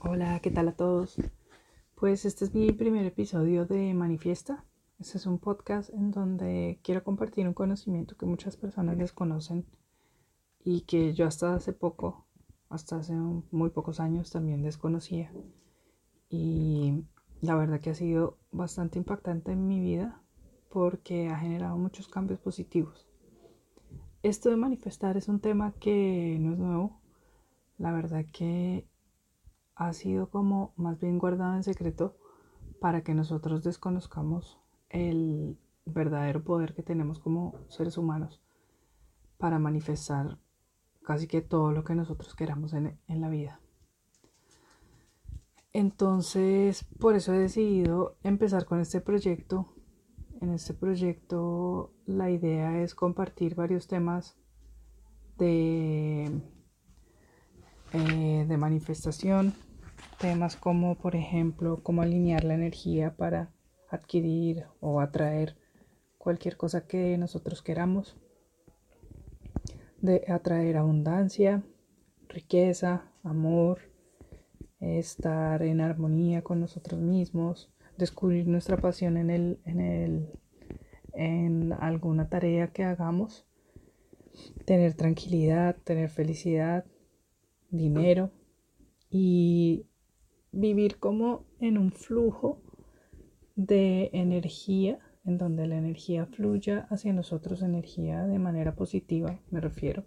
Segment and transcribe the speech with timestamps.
[0.00, 1.16] Hola, ¿qué tal a todos?
[1.96, 4.64] Pues este es mi primer episodio de Manifiesta.
[5.00, 9.66] Este es un podcast en donde quiero compartir un conocimiento que muchas personas desconocen
[10.62, 12.28] y que yo hasta hace poco,
[12.68, 13.12] hasta hace
[13.50, 15.32] muy pocos años también desconocía.
[16.30, 17.02] Y
[17.40, 20.22] la verdad que ha sido bastante impactante en mi vida
[20.70, 23.08] porque ha generado muchos cambios positivos.
[24.22, 27.00] Esto de manifestar es un tema que no es nuevo.
[27.78, 28.86] La verdad que
[29.78, 32.16] ha sido como más bien guardado en secreto
[32.80, 34.58] para que nosotros desconozcamos
[34.90, 38.42] el verdadero poder que tenemos como seres humanos
[39.38, 40.38] para manifestar
[41.02, 43.60] casi que todo lo que nosotros queramos en, en la vida.
[45.72, 49.74] Entonces, por eso he decidido empezar con este proyecto.
[50.40, 54.36] En este proyecto la idea es compartir varios temas
[55.38, 56.42] de,
[57.92, 59.54] eh, de manifestación,
[60.18, 63.50] temas como por ejemplo cómo alinear la energía para
[63.88, 65.56] adquirir o atraer
[66.18, 68.16] cualquier cosa que nosotros queramos,
[70.00, 71.62] de atraer abundancia,
[72.28, 73.80] riqueza, amor,
[74.80, 80.38] estar en armonía con nosotros mismos, descubrir nuestra pasión en el, en el
[81.18, 83.44] en alguna tarea que hagamos,
[84.64, 86.84] tener tranquilidad, tener felicidad,
[87.70, 88.30] dinero
[89.10, 89.87] y
[90.52, 92.60] vivir como en un flujo
[93.56, 100.04] de energía, en donde la energía fluya hacia nosotros, energía de manera positiva, me refiero,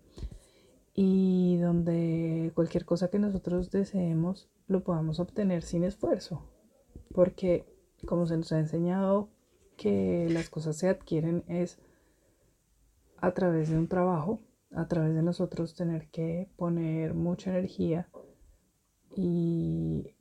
[0.94, 6.50] y donde cualquier cosa que nosotros deseemos lo podamos obtener sin esfuerzo,
[7.14, 7.66] porque
[8.06, 9.30] como se nos ha enseñado
[9.78, 11.80] que las cosas se adquieren es
[13.18, 18.10] a través de un trabajo, a través de nosotros tener que poner mucha energía
[19.16, 20.16] y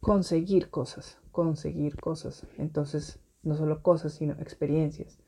[0.00, 2.46] conseguir cosas, conseguir cosas.
[2.58, 5.18] Entonces, no solo cosas, sino experiencias.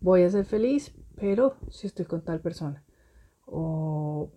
[0.00, 2.84] Voy a ser feliz, pero si estoy con tal persona.
[3.46, 4.32] O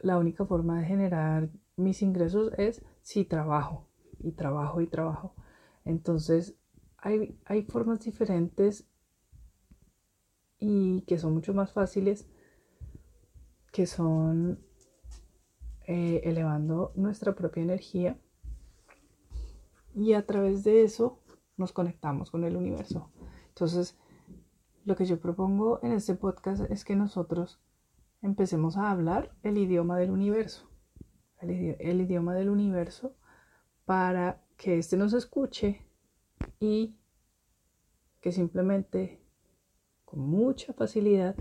[0.00, 3.88] la única forma de generar mis ingresos es si trabajo
[4.18, 5.34] y trabajo y trabajo.
[5.84, 6.56] Entonces,
[6.98, 8.88] hay, hay formas diferentes
[10.58, 12.26] y que son mucho más fáciles,
[13.72, 14.58] que son
[15.86, 18.18] eh, elevando nuestra propia energía
[19.94, 21.20] y a través de eso
[21.56, 23.10] nos conectamos con el universo.
[23.48, 23.96] Entonces,
[24.84, 27.60] lo que yo propongo en este podcast es que nosotros
[28.22, 30.68] empecemos a hablar el idioma del universo,
[31.40, 33.14] el, idioma del universo
[33.84, 35.86] para que éste nos escuche
[36.58, 36.96] y
[38.20, 39.22] que simplemente
[40.04, 41.36] con mucha facilidad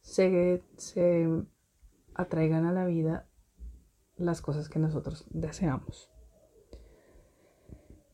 [0.00, 1.26] se, se
[2.14, 3.26] atraigan a la vida
[4.24, 6.10] las cosas que nosotros deseamos.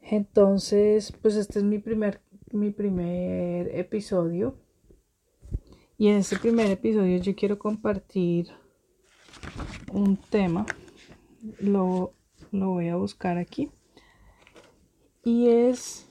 [0.01, 4.59] Entonces, pues este es mi primer, mi primer episodio.
[5.99, 8.49] Y en este primer episodio yo quiero compartir
[9.93, 10.65] un tema.
[11.61, 12.15] Lo,
[12.53, 13.71] lo voy a buscar aquí.
[15.25, 16.09] Y es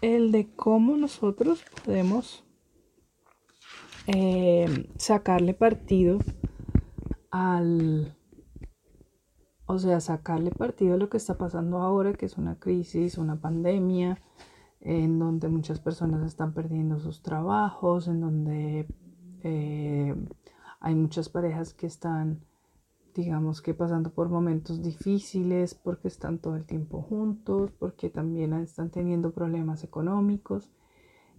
[0.00, 2.44] el de cómo nosotros podemos
[4.08, 6.18] eh, sacarle partido
[7.30, 8.16] al,
[9.66, 13.40] o sea, sacarle partido a lo que está pasando ahora, que es una crisis, una
[13.40, 14.20] pandemia,
[14.80, 18.86] en donde muchas personas están perdiendo sus trabajos, en donde
[19.42, 20.14] eh,
[20.80, 22.40] hay muchas parejas que están,
[23.14, 28.90] digamos que pasando por momentos difíciles porque están todo el tiempo juntos, porque también están
[28.90, 30.72] teniendo problemas económicos.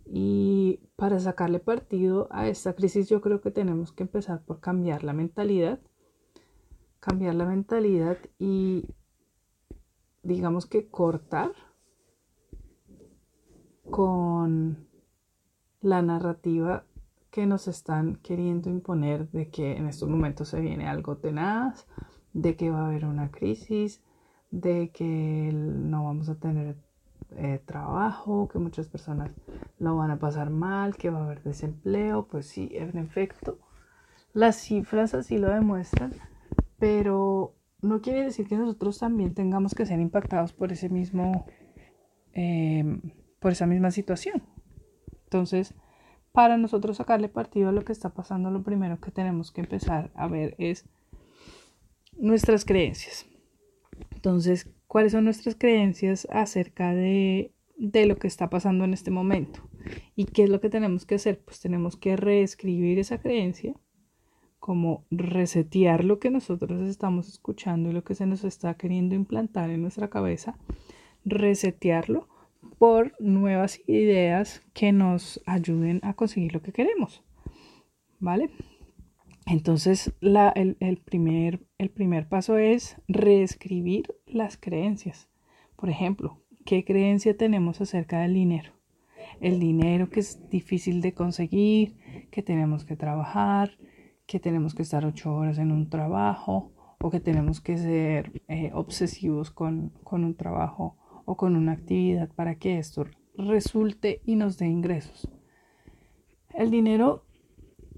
[0.05, 5.03] Y para sacarle partido a esta crisis yo creo que tenemos que empezar por cambiar
[5.03, 5.79] la mentalidad
[7.03, 8.85] cambiar la mentalidad y
[10.21, 11.51] digamos que cortar
[13.91, 14.87] con
[15.81, 16.85] la narrativa
[17.29, 21.87] que nos están queriendo imponer de que en estos momentos se viene algo tenaz,
[22.31, 24.01] de que va a haber una crisis,
[24.49, 26.77] de que no vamos a tener
[27.31, 29.31] eh, trabajo, que muchas personas
[29.77, 33.59] lo van a pasar mal, que va a haber desempleo, pues sí, en efecto,
[34.31, 36.13] las cifras así lo demuestran,
[36.79, 41.45] pero no quiere decir que nosotros también tengamos que ser impactados por ese mismo,
[42.31, 43.01] em,
[43.39, 44.41] por esa misma situación.
[45.25, 45.75] Entonces,
[46.31, 50.11] para nosotros sacarle partido a lo que está pasando, lo primero que tenemos que empezar
[50.15, 50.87] a ver es
[52.17, 53.25] nuestras creencias.
[54.11, 59.61] Entonces, ¿cuáles son nuestras creencias acerca de, de lo que está pasando en este momento?
[60.15, 61.43] ¿Y qué es lo que tenemos que hacer?
[61.43, 63.75] Pues tenemos que reescribir esa creencia
[64.63, 69.69] como resetear lo que nosotros estamos escuchando y lo que se nos está queriendo implantar
[69.69, 70.57] en nuestra cabeza,
[71.25, 72.29] resetearlo
[72.77, 77.25] por nuevas ideas que nos ayuden a conseguir lo que queremos.
[78.21, 78.51] ¿Vale?
[79.47, 85.27] Entonces, el, primer, el primer paso es reescribir las creencias.
[85.75, 88.71] Por ejemplo, ¿qué creencia tenemos acerca del dinero?
[89.41, 91.97] El dinero que es difícil de conseguir,
[92.31, 93.77] que tenemos que trabajar,
[94.33, 98.71] que tenemos que estar ocho horas en un trabajo o que tenemos que ser eh,
[98.73, 103.05] obsesivos con, con un trabajo o con una actividad para que esto
[103.37, 105.29] resulte y nos dé ingresos.
[106.49, 107.27] El dinero,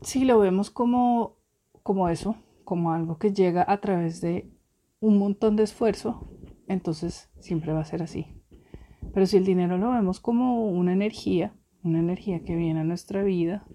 [0.01, 1.37] si lo vemos como,
[1.83, 2.35] como eso,
[2.65, 4.51] como algo que llega a través de
[4.99, 6.29] un montón de esfuerzo,
[6.67, 8.27] entonces siempre va a ser así.
[9.13, 13.23] Pero si el dinero lo vemos como una energía, una energía que viene a nuestra
[13.23, 13.65] vida,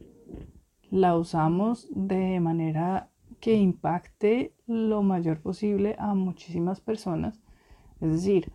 [0.91, 3.11] la usamos de manera
[3.41, 7.41] que impacte lo mayor posible a muchísimas personas.
[8.01, 8.53] Es decir,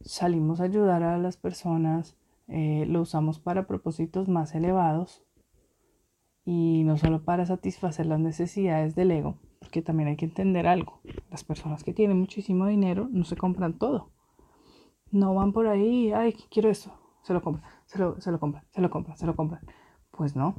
[0.00, 2.16] salimos a ayudar a las personas,
[2.48, 5.22] eh, lo usamos para propósitos más elevados
[6.44, 11.00] y no solo para satisfacer las necesidades del ego, porque también hay que entender algo.
[11.30, 14.10] Las personas que tienen muchísimo dinero no se compran todo.
[15.10, 18.64] No van por ahí, ay, quiero esto, se lo compran, se lo, se lo compran,
[18.70, 19.62] se lo compran, se lo compran.
[20.10, 20.56] Pues no,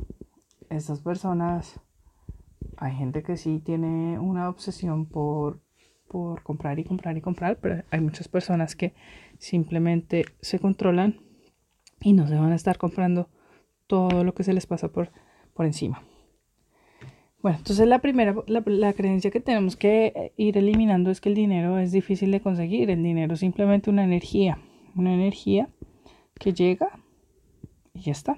[0.70, 1.80] estas personas,
[2.78, 5.62] hay gente que sí tiene una obsesión por,
[6.08, 8.94] por comprar y comprar y comprar, pero hay muchas personas que
[9.38, 11.22] simplemente se controlan
[12.00, 13.30] y no se van a estar comprando
[13.88, 15.12] todo lo que se les pasa por,
[15.54, 16.04] por encima.
[17.42, 21.36] Bueno, entonces la primera, la, la, creencia que tenemos que ir eliminando es que el
[21.36, 22.90] dinero es difícil de conseguir.
[22.90, 24.58] El dinero es simplemente una energía,
[24.96, 25.70] una energía
[26.40, 26.90] que llega
[27.94, 28.38] y ya está.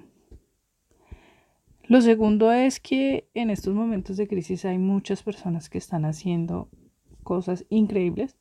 [1.89, 6.69] Lo segundo es que en estos momentos de crisis hay muchas personas que están haciendo
[7.23, 8.37] cosas increíbles,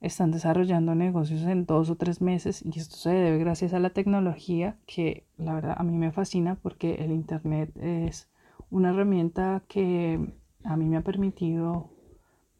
[0.00, 3.90] están desarrollando negocios en dos o tres meses y esto se debe gracias a la
[3.90, 8.28] tecnología que la verdad a mí me fascina porque el Internet es
[8.70, 10.20] una herramienta que
[10.62, 11.90] a mí me ha permitido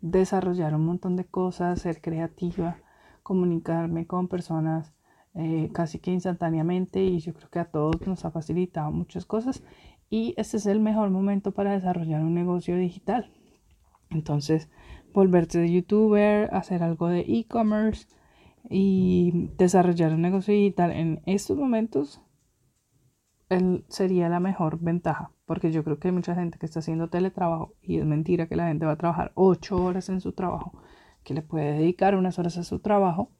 [0.00, 2.78] desarrollar un montón de cosas, ser creativa,
[3.22, 4.92] comunicarme con personas
[5.34, 9.62] eh, casi que instantáneamente y yo creo que a todos nos ha facilitado muchas cosas
[10.08, 13.32] y este es el mejor momento para desarrollar un negocio digital.
[14.10, 14.68] Entonces,
[15.12, 18.06] volverte de youtuber, hacer algo de e-commerce
[18.68, 22.20] y desarrollar un negocio digital en estos momentos
[23.88, 27.74] sería la mejor ventaja, porque yo creo que hay mucha gente que está haciendo teletrabajo
[27.80, 30.72] y es mentira que la gente va a trabajar ocho horas en su trabajo,
[31.22, 33.30] que le puede dedicar unas horas a su trabajo,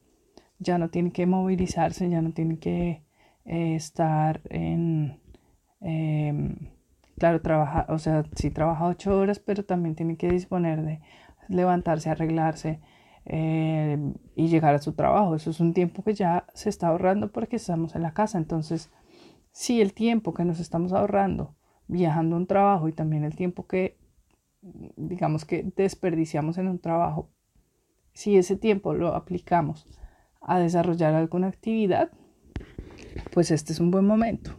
[0.59, 3.05] ya no tiene que movilizarse, ya no tiene que
[3.45, 5.21] eh, estar en
[5.81, 6.57] Em,
[7.19, 11.01] claro, trabaja, o sea, sí trabaja ocho horas, pero también tiene que disponer de
[11.49, 12.81] levantarse, arreglarse
[13.25, 15.35] em, y llegar a su trabajo.
[15.37, 18.39] Eso es un tiempo que ya se está ahorrando porque estamos en la casa.
[18.39, 18.91] Entonces,
[19.53, 21.57] si el tiempo que nos estamos ahorrando
[21.89, 23.99] viajando a un trabajo y también el tiempo que,
[24.97, 27.31] digamos que desperdiciamos en un trabajo,
[28.13, 29.87] si ese tiempo lo aplicamos
[30.41, 32.11] a desarrollar alguna actividad,
[33.33, 34.59] pues este es un buen momento.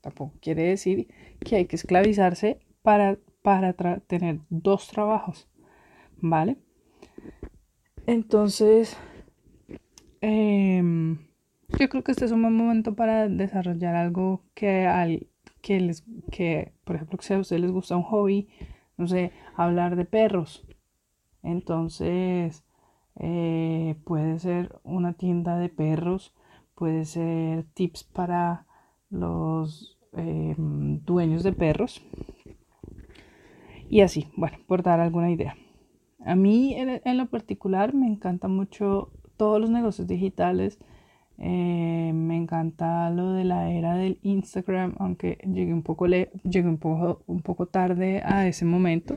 [0.00, 1.08] Tampoco quiere decir
[1.40, 5.48] que hay que esclavizarse para, para tener dos trabajos,
[6.18, 6.56] ¿vale?
[8.06, 8.96] Entonces,
[10.20, 11.18] em,
[11.78, 15.28] yo creo que este es un buen momento para desarrollar algo que, al,
[15.60, 18.48] que, les, que, por ejemplo, que si a ustedes les gusta un hobby,
[18.96, 20.66] no sé, hablar de perros.
[21.42, 22.64] Entonces,
[23.16, 26.34] eh, puede ser una tienda de perros,
[26.74, 28.66] puede ser tips para
[29.10, 32.02] los em, dueños de perros.
[33.88, 35.56] Y así, bueno, por dar alguna idea.
[36.24, 40.78] A mí en, lo particular me encanta mucho todos los negocios digitales.
[41.38, 46.68] Eh, me encanta lo de la era del Instagram, aunque llegué un poco, le llegué
[46.68, 49.16] un poco, un poco tarde a ese momento.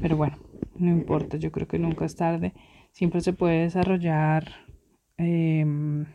[0.00, 0.38] Pero bueno,
[0.76, 2.54] no importa, yo creo que nunca es tarde.
[2.92, 4.44] Siempre se puede desarrollar
[5.16, 6.06] em,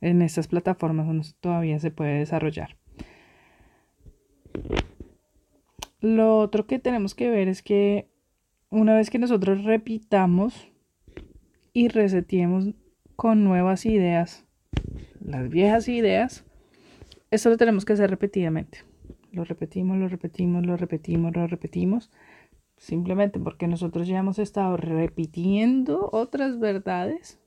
[0.00, 2.76] en estas plataformas todavía se puede desarrollar.
[6.00, 8.08] Lo otro que tenemos que ver es que
[8.70, 10.68] una vez que nosotros repitamos
[11.72, 12.74] y reseteemos
[13.16, 14.46] con nuevas ideas,
[15.20, 16.44] las viejas ideas,
[17.30, 18.78] esto lo tenemos que hacer repetidamente.
[19.32, 22.10] Lo repetimos, lo repetimos, lo repetimos, lo repetimos.
[22.76, 27.40] Simplemente porque nosotros ya hemos estado repitiendo otras verdades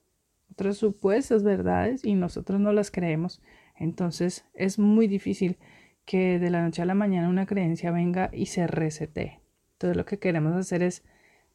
[0.58, 3.40] otras supuestas verdades y nosotros no las creemos.
[3.76, 5.56] Entonces es muy difícil
[6.04, 9.40] que de la noche a la mañana una creencia venga y se resete.
[9.74, 11.04] Entonces lo que queremos hacer es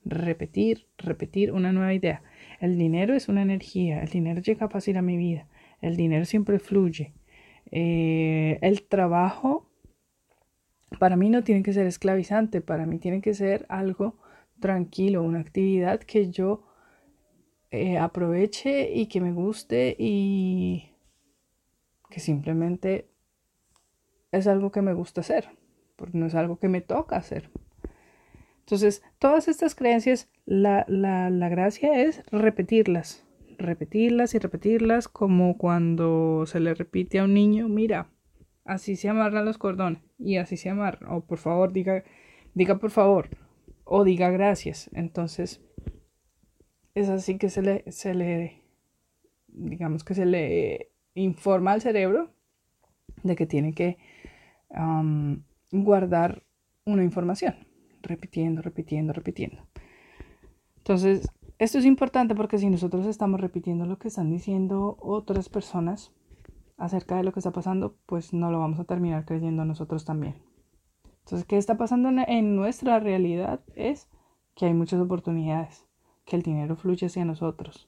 [0.06, 2.24] repetir, repetir una nueva idea.
[2.62, 5.50] El dinero es una energía, el dinero llega fácil a mi vida,
[5.82, 7.14] el dinero siempre fluye.
[7.72, 9.70] Eh, el trabajo
[10.98, 14.16] para mí no tiene que ser esclavizante, para mí tiene que ser algo
[14.62, 16.64] tranquilo, una actividad que yo
[17.74, 20.92] eh, aproveche y que me guste y
[22.12, 23.10] que simplemente
[24.32, 25.50] es algo que me gusta hacer,
[25.96, 27.50] porque no es algo que me toca hacer.
[28.60, 33.26] Entonces, todas estas creencias, la, la, gracia es repetirlas,
[33.58, 38.12] repetirlas y repetirlas como cuando se le repite a un niño, mira,
[38.66, 42.04] así se amarran los cordones y así se amarran, o por favor, diga,
[42.54, 43.30] diga por favor,
[43.84, 44.92] o diga gracias.
[44.94, 45.60] Entonces,
[46.96, 48.62] es así que se le, se le,
[49.48, 52.32] digamos que se le informa al cerebro
[53.24, 53.98] de que tiene que
[55.72, 56.44] guardar
[56.86, 57.56] una información
[58.02, 59.66] repitiendo, repitiendo, repitiendo.
[60.78, 66.12] Entonces, esto es importante porque si nosotros estamos repitiendo lo que están diciendo otras personas
[66.78, 70.36] acerca de lo que está pasando, pues no lo vamos a terminar creyendo nosotros también.
[71.20, 73.62] Entonces, ¿qué está pasando en nuestra realidad?
[73.76, 74.10] Es
[74.56, 75.86] que hay muchas oportunidades,
[76.26, 77.88] que el dinero fluye hacia nosotros.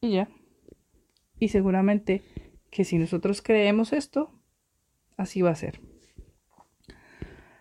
[0.00, 0.28] Y ya.
[1.38, 2.22] Y seguramente
[2.70, 4.32] que si nosotros creemos esto,
[5.16, 5.80] así va a ser.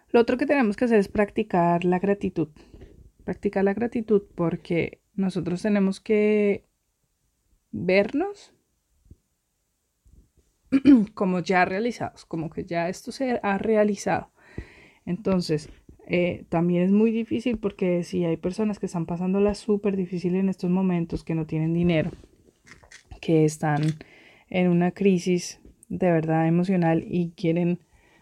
[0.10, 2.50] Lo otro que tenemos que hacer es practicar la gratitud.
[3.24, 6.65] Practicar la gratitud porque nosotros tenemos que
[7.72, 8.53] vernos
[11.13, 14.31] como ya realizados, como que ya esto se ha realizado.
[15.05, 15.69] Entonces,
[16.10, 20.48] eh, también es muy difícil porque si hay personas que están pasándola súper difícil en
[20.48, 22.12] estos momentos, que no tienen dinero,
[23.20, 23.82] que están
[24.50, 25.60] en una crisis
[25.90, 27.80] de verdad emocional y quieren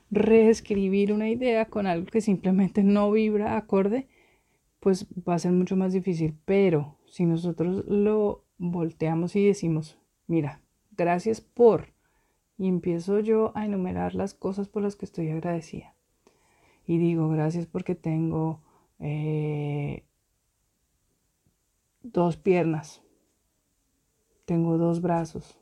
[0.09, 4.07] reescribir una idea con algo que simplemente no vibra acorde,
[4.79, 6.35] pues va a ser mucho más difícil.
[6.45, 10.61] Pero si nosotros lo volteamos y decimos, mira,
[10.97, 11.93] gracias por,
[12.57, 15.94] y empiezo yo a enumerar las cosas por las que estoy agradecida.
[16.85, 18.61] Y digo, gracias porque tengo
[18.99, 20.05] eh,
[22.03, 23.01] dos piernas,
[24.45, 25.57] tengo dos brazos,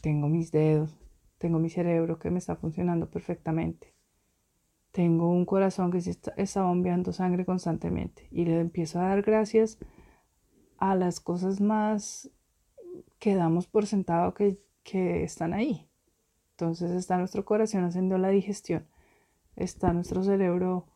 [0.00, 0.96] tengo mis dedos,
[1.38, 3.94] tengo mi cerebro que me está funcionando perfectamente.
[4.92, 8.26] Tengo un corazón que está, bombeando sangre constantemente.
[8.30, 9.78] Y le empiezo a dar gracias
[10.78, 12.30] a las cosas más
[13.18, 14.58] que damos por sentado que,
[15.22, 15.88] están ahí.
[16.52, 18.86] Entonces está nuestro corazón haciendo la digestión.
[19.60, 20.86] Está nuestro cerebro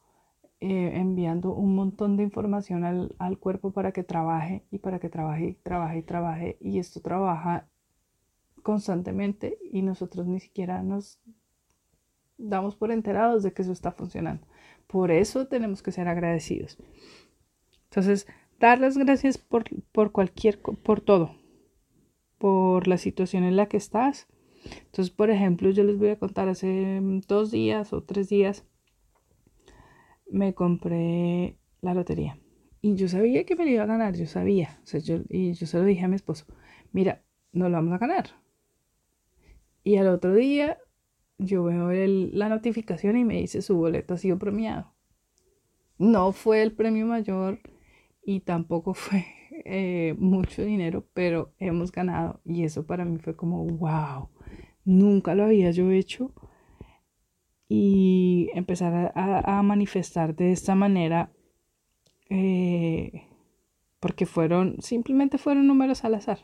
[0.60, 5.08] eh, enviando un montón de información al, al, cuerpo para que trabaje y para que
[5.08, 6.56] trabaje y trabaje y trabaje.
[6.60, 7.68] Y esto trabaja
[8.62, 11.20] constantemente y nosotros ni siquiera nos
[12.38, 14.46] damos por enterados de que eso está funcionando.
[14.86, 16.78] Por eso tenemos que ser agradecidos.
[17.90, 18.26] Entonces,
[18.58, 21.36] dar las gracias por, por cualquier, por todo,
[22.38, 24.26] por la situación en la que estás.
[24.86, 28.64] Entonces, por ejemplo, yo les voy a contar, hace dos días o tres días
[30.30, 32.38] me compré la lotería.
[32.80, 34.78] Y yo sabía que me lo iba a ganar, yo sabía.
[34.84, 36.44] O sea, yo, y yo se lo dije a mi esposo,
[36.92, 38.30] mira, no lo vamos a ganar.
[39.82, 40.78] Y al otro día
[41.38, 41.90] yo veo
[42.32, 44.92] la notificación y me dice su boleto ha sido premiado.
[45.98, 47.60] No fue el premio mayor
[48.24, 49.24] y tampoco fue
[49.64, 52.40] eh, mucho dinero, pero hemos ganado.
[52.44, 54.28] Y eso para mí fue como, wow,
[54.84, 56.32] nunca lo había yo hecho.
[57.68, 61.32] Y empezar a, manifestar de esta manera,
[62.30, 63.26] eh,
[64.00, 66.38] porque fueron, simplemente fueron números al azar.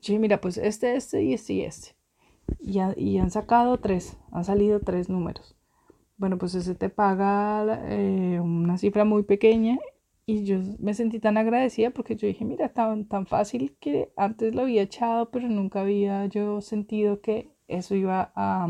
[0.00, 1.96] Yo mira, pues este, este y este y este
[2.60, 5.56] y, han sacado tres, han salido tres números.
[6.16, 9.78] Bueno, pues ese te paga eh, una cifra muy pequeña
[10.26, 14.54] y yo me sentí tan agradecida porque yo dije, mira, tan, tan fácil que antes
[14.54, 18.68] lo había echado, pero nunca había yo sentido que eso iba a,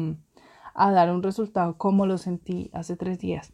[0.74, 3.52] a dar un resultado como lo sentí hace tres días.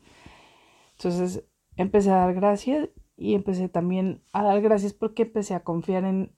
[0.92, 1.44] Entonces
[1.76, 6.32] empecé a dar gracias y empecé también a dar gracias porque empecé a confiar en,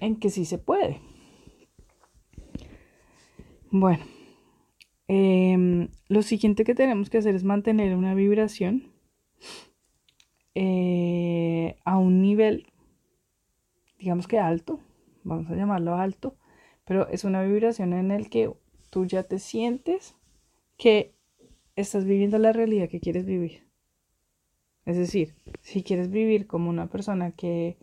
[0.00, 1.00] en que sí se puede.
[3.70, 4.04] Bueno,
[5.08, 8.92] em, lo siguiente que tenemos que hacer es mantener una vibración
[10.54, 12.72] eh, a un nivel,
[13.98, 14.80] digamos que alto,
[15.24, 16.36] vamos a llamarlo alto,
[16.86, 18.50] pero es una vibración en el que
[18.90, 20.16] tú ya te sientes
[20.78, 21.14] que
[21.74, 23.66] estás viviendo la realidad que quieres vivir.
[24.86, 27.76] Es decir, si quieres vivir como una persona que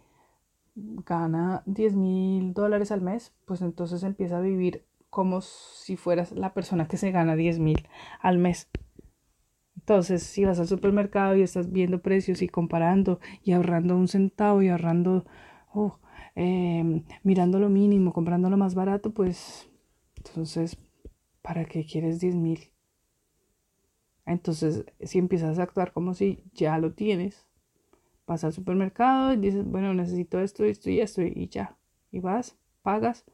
[0.76, 6.54] gana 10 mil dólares al mes, pues entonces empieza a vivir como si fueras la
[6.54, 7.88] persona que se gana 10 mil
[8.22, 8.70] al mes.
[9.76, 14.62] Entonces, si vas al supermercado y estás viendo precios y comparando y ahorrando un centavo
[14.62, 15.26] y ahorrando,
[15.74, 16.00] oh,
[16.36, 19.70] em, mirando lo mínimo, comprando lo más barato, pues
[20.18, 20.78] entonces,
[21.42, 22.72] ¿para qué quieres 10 mil?
[24.26, 27.46] Entonces, si empiezas a actuar como si ya lo tienes,
[28.26, 31.78] vas al supermercado y dices, bueno, necesito esto, esto y esto y ya.
[32.12, 33.26] Y vas, pagas.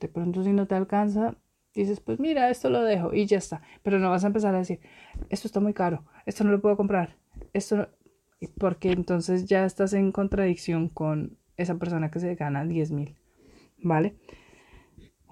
[0.00, 1.36] De pronto si no te alcanza,
[1.74, 3.62] dices, pues mira, esto lo dejo y ya está.
[3.82, 4.80] Pero no vas a empezar a decir,
[5.28, 7.16] esto está muy caro, esto no lo puedo comprar,
[7.52, 7.88] esto
[8.58, 13.16] Porque entonces ya estás en contradicción con esa persona que se gana 10 mil,
[13.82, 14.14] ¿vale?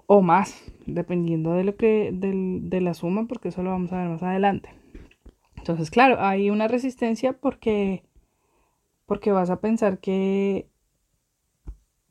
[0.07, 4.09] O más, dependiendo de lo que, de la suma, porque eso lo vamos a ver
[4.09, 4.69] más adelante.
[5.55, 8.03] Entonces, claro, hay una resistencia porque,
[9.07, 10.69] porque vas a pensar que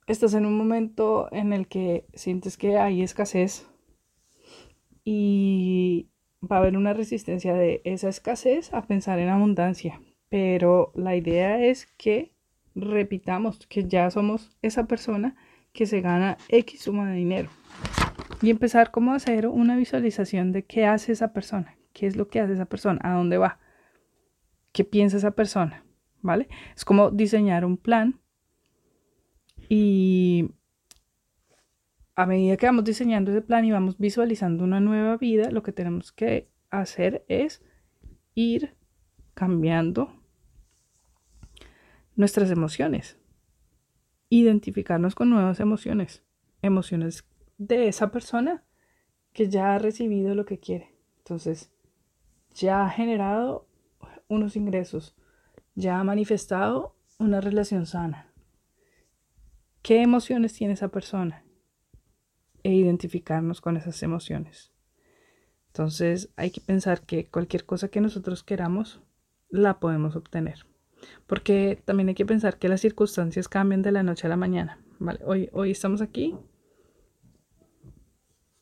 [0.07, 3.69] estás en un momento en el que sientes que hay escasez
[5.05, 6.09] y
[6.43, 10.01] va a haber una resistencia de esa escasez a pensar en abundancia.
[10.29, 12.34] Pero la idea es que
[12.75, 15.37] repitamos que ya somos esa persona
[15.73, 17.51] que se gana X suma de dinero.
[18.43, 22.29] Y empezar como a hacer una visualización de qué hace esa persona, qué es lo
[22.29, 23.59] que hace esa persona, a dónde va,
[24.73, 25.85] qué piensa esa persona,
[26.21, 26.49] ¿vale?
[26.77, 28.21] Es como diseñar un plan
[29.69, 30.51] y
[32.17, 35.73] a medida que vamos diseñando ese plan y vamos visualizando una nueva vida, lo que
[35.73, 37.63] tenemos que hacer es
[38.35, 38.77] ir
[39.35, 40.13] cambiando
[42.17, 43.19] nuestras emociones,
[44.29, 46.23] identificarnos con nuevas emociones,
[46.63, 47.25] emociones
[47.59, 48.65] de esa persona
[49.33, 50.95] que ya ha recibido lo que quiere.
[51.19, 51.71] Entonces,
[52.55, 53.67] ya ha generado
[54.29, 55.17] unos ingresos,
[55.75, 58.33] ya ha manifestado una relación sana.
[59.83, 61.45] ¿Qué emociones tiene esa persona?
[62.65, 64.73] e identificarnos con esas emociones.
[65.69, 69.01] Entonces hay que pensar que cualquier cosa que nosotros queramos
[69.51, 70.67] la podemos obtener.
[71.27, 74.79] Porque también hay que pensar que las circunstancias cambian de la noche a la mañana.
[75.25, 76.37] Hoy, hoy estamos aquí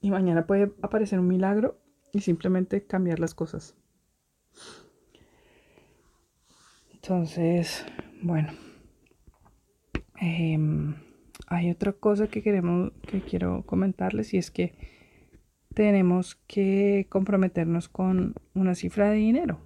[0.00, 1.78] y mañana puede aparecer un milagro
[2.12, 3.76] y simplemente cambiar las cosas.
[6.92, 7.85] Entonces,
[8.22, 8.52] bueno.
[10.20, 10.94] Em,
[11.48, 14.74] hay otra cosa que queremos, que quiero comentarles y es que
[15.74, 19.59] tenemos que comprometernos con una cifra de dinero.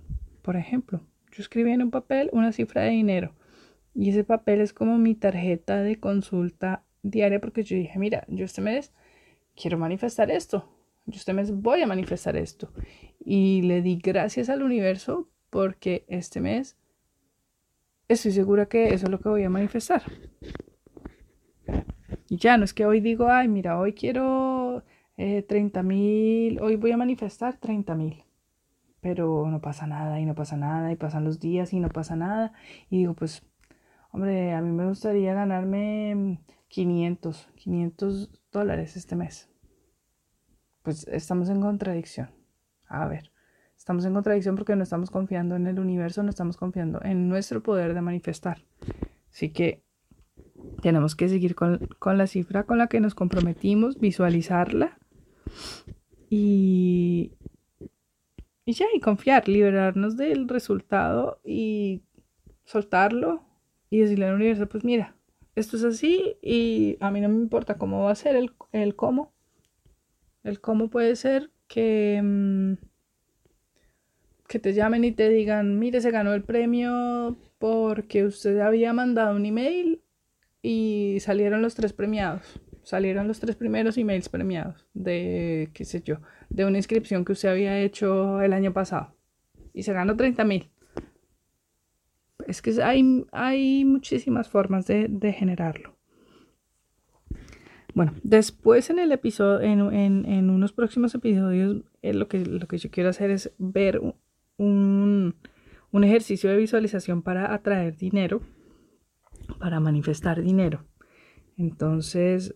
[0.43, 1.03] Por ejemplo,
[1.37, 3.35] yo escribí en un papel una cifra de dinero
[3.95, 8.47] y ese papel es como mi tarjeta de consulta diaria porque yo dije, mira, yo
[8.47, 8.93] este mes
[9.55, 10.73] quiero manifestar esto,
[11.05, 12.73] yo este mes voy a manifestar esto
[13.23, 16.79] y le di gracias al universo porque este mes
[18.09, 20.03] estoy segura que eso es lo que voy a manifestar.
[22.29, 24.85] Y ya, no es que hoy digo, ay, mira, hoy quiero
[25.17, 28.26] eh, 30 mil, hoy voy a manifestar 30 mil.
[29.07, 32.17] Pero no pasa nada y no pasa nada y pasan los días y no pasa
[32.17, 32.53] nada.
[32.91, 33.47] Y digo, pues,
[34.11, 39.49] hombre, a mí me gustaría ganarme 500, 500 dólares este mes.
[40.83, 42.31] Pues estamos en contradicción.
[42.89, 43.31] A ver,
[43.77, 47.63] estamos en contradicción porque no estamos confiando en el universo, no estamos confiando en nuestro
[47.63, 48.65] poder de manifestar.
[49.31, 49.85] Así que
[50.83, 54.99] tenemos que seguir con, la cifra con la que nos comprometimos, visualizarla
[56.29, 57.36] y,
[58.67, 62.03] y ya, y confiar, liberarnos del resultado y
[62.65, 63.45] soltarlo
[63.91, 65.17] y decirle al universo, pues mira,
[65.55, 68.97] esto es así y a mí no me importa cómo va a ser el, el
[68.97, 69.33] cómo.
[70.43, 72.75] El cómo puede ser que, mm,
[74.49, 79.37] que te llamen y te digan, mire, se ganó el premio porque usted había mandado
[79.37, 80.03] un email
[80.61, 82.61] y salieron los tres premiados.
[82.87, 86.19] Salieron los tres primeros emails premiados de, qué sé yo,
[86.51, 89.13] de una inscripción que usted había hecho el año pasado.
[89.73, 90.71] Y se ganó 30 mil.
[92.47, 95.97] Es que hay, hay muchísimas formas de, generarlo.
[97.93, 102.93] Bueno, después en el episodio, en, unos próximos episodios, eh, lo, que, lo que yo
[102.93, 104.01] quiero hacer es ver
[104.59, 105.35] un,
[105.91, 108.43] un ejercicio de visualización para atraer dinero
[109.59, 110.85] para manifestar dinero.
[111.57, 112.55] Entonces,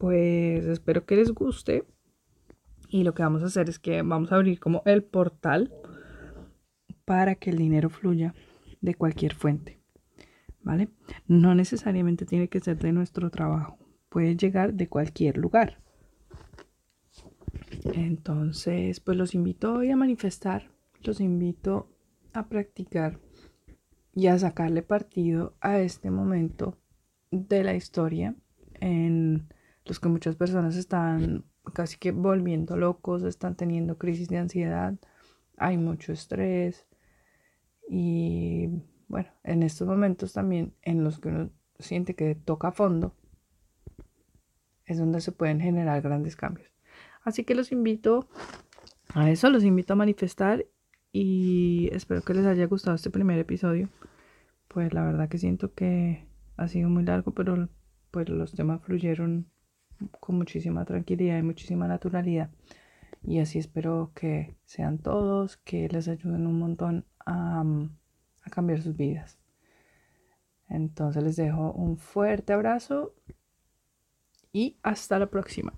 [0.00, 1.84] pues espero que les guste.
[2.88, 5.72] Y lo que vamos a hacer es que vamos a abrir como el portal
[7.04, 8.34] para que el dinero fluya
[8.80, 9.78] de cualquier fuente.
[10.62, 10.88] ¿Vale?
[11.28, 13.78] No necesariamente tiene que ser de nuestro trabajo.
[14.08, 15.82] Puede llegar de cualquier lugar.
[17.92, 20.70] Entonces, pues los invito hoy a manifestar.
[21.02, 21.90] Los invito
[22.32, 23.20] a practicar
[24.14, 26.78] y a sacarle partido a este momento
[27.30, 28.34] de la historia
[28.80, 29.46] en
[29.90, 34.94] los que muchas personas están casi que volviendo locos, están teniendo crisis de ansiedad,
[35.56, 36.86] hay mucho estrés
[37.88, 38.68] y
[39.08, 41.50] bueno, en estos momentos también en los que uno
[41.80, 43.16] siente que toca fondo,
[44.84, 46.70] es donde se pueden generar grandes cambios.
[47.24, 48.28] Así que los invito
[49.12, 50.66] a eso, los invito a manifestar
[51.10, 53.88] y espero que les haya gustado este primer episodio.
[54.68, 57.68] Pues la verdad que siento que ha sido muy largo, pero
[58.12, 59.50] pues los temas fluyeron
[60.20, 62.50] con muchísima tranquilidad y muchísima naturalidad.
[63.22, 67.62] Y así espero que sean todos, que les ayuden un montón a,
[68.42, 69.38] a cambiar sus vidas.
[70.68, 73.14] Entonces les dejo un fuerte abrazo
[74.52, 75.72] y hasta la próxima.